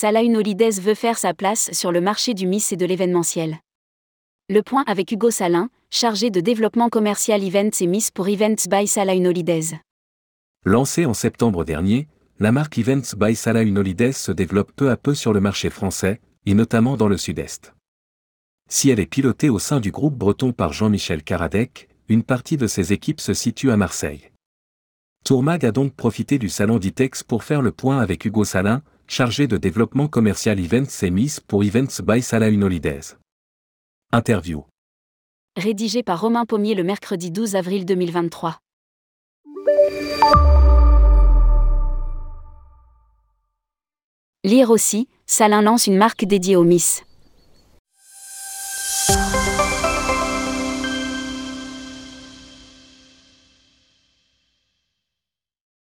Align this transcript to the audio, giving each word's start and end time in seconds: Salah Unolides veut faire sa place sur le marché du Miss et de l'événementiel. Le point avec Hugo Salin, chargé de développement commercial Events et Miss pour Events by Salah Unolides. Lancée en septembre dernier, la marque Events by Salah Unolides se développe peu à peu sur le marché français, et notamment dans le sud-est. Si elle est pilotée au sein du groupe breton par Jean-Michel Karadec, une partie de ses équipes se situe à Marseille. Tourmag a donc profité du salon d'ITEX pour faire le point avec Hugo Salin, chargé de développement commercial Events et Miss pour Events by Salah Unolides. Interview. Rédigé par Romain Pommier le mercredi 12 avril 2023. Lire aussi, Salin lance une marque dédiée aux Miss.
Salah 0.00 0.22
Unolides 0.22 0.80
veut 0.80 0.94
faire 0.94 1.18
sa 1.18 1.34
place 1.34 1.72
sur 1.72 1.90
le 1.90 2.00
marché 2.00 2.32
du 2.32 2.46
Miss 2.46 2.70
et 2.70 2.76
de 2.76 2.86
l'événementiel. 2.86 3.58
Le 4.48 4.62
point 4.62 4.84
avec 4.86 5.10
Hugo 5.10 5.32
Salin, 5.32 5.70
chargé 5.90 6.30
de 6.30 6.38
développement 6.38 6.88
commercial 6.88 7.42
Events 7.42 7.80
et 7.80 7.88
Miss 7.88 8.12
pour 8.12 8.28
Events 8.28 8.68
by 8.70 8.86
Salah 8.86 9.16
Unolides. 9.16 9.74
Lancée 10.64 11.04
en 11.04 11.14
septembre 11.14 11.64
dernier, 11.64 12.06
la 12.38 12.52
marque 12.52 12.78
Events 12.78 13.16
by 13.16 13.34
Salah 13.34 13.64
Unolides 13.64 14.12
se 14.12 14.30
développe 14.30 14.70
peu 14.76 14.88
à 14.88 14.96
peu 14.96 15.16
sur 15.16 15.32
le 15.32 15.40
marché 15.40 15.68
français, 15.68 16.20
et 16.46 16.54
notamment 16.54 16.96
dans 16.96 17.08
le 17.08 17.16
sud-est. 17.16 17.74
Si 18.70 18.90
elle 18.90 19.00
est 19.00 19.06
pilotée 19.06 19.50
au 19.50 19.58
sein 19.58 19.80
du 19.80 19.90
groupe 19.90 20.14
breton 20.14 20.52
par 20.52 20.72
Jean-Michel 20.72 21.24
Karadec, 21.24 21.88
une 22.08 22.22
partie 22.22 22.56
de 22.56 22.68
ses 22.68 22.92
équipes 22.92 23.20
se 23.20 23.34
situe 23.34 23.72
à 23.72 23.76
Marseille. 23.76 24.30
Tourmag 25.24 25.66
a 25.66 25.72
donc 25.72 25.92
profité 25.96 26.38
du 26.38 26.48
salon 26.48 26.78
d'ITEX 26.78 27.24
pour 27.24 27.42
faire 27.42 27.62
le 27.62 27.72
point 27.72 27.98
avec 27.98 28.24
Hugo 28.24 28.44
Salin, 28.44 28.80
chargé 29.10 29.46
de 29.46 29.56
développement 29.56 30.06
commercial 30.06 30.60
Events 30.60 31.02
et 31.02 31.10
Miss 31.10 31.40
pour 31.40 31.64
Events 31.64 32.02
by 32.02 32.22
Salah 32.22 32.50
Unolides. 32.50 33.16
Interview. 34.12 34.64
Rédigé 35.56 36.02
par 36.02 36.20
Romain 36.20 36.44
Pommier 36.44 36.74
le 36.74 36.84
mercredi 36.84 37.30
12 37.30 37.56
avril 37.56 37.84
2023. 37.84 38.58
Lire 44.44 44.70
aussi, 44.70 45.08
Salin 45.26 45.62
lance 45.62 45.86
une 45.86 45.96
marque 45.96 46.24
dédiée 46.24 46.56
aux 46.56 46.64
Miss. 46.64 47.02